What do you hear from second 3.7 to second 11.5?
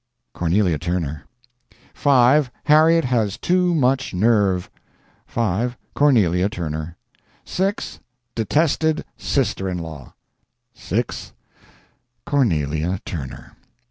much nerve. 5. CORNELIA TURNER. 6. Detested sister in law 6.